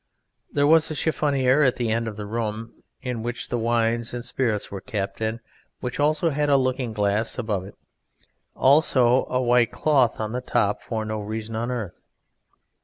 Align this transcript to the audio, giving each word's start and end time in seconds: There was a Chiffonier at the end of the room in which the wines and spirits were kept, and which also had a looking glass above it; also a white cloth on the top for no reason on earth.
There 0.51 0.65
was 0.65 0.89
a 0.89 0.95
Chiffonier 0.95 1.61
at 1.61 1.75
the 1.75 1.91
end 1.91 2.07
of 2.07 2.17
the 2.17 2.25
room 2.25 2.73
in 3.03 3.21
which 3.21 3.49
the 3.49 3.59
wines 3.59 4.15
and 4.15 4.25
spirits 4.25 4.71
were 4.71 4.81
kept, 4.81 5.21
and 5.21 5.39
which 5.79 5.99
also 5.99 6.31
had 6.31 6.49
a 6.49 6.57
looking 6.57 6.91
glass 6.91 7.37
above 7.37 7.65
it; 7.65 7.75
also 8.55 9.25
a 9.29 9.39
white 9.39 9.69
cloth 9.71 10.19
on 10.19 10.31
the 10.31 10.41
top 10.41 10.81
for 10.81 11.05
no 11.05 11.19
reason 11.21 11.55
on 11.55 11.69
earth. 11.69 11.99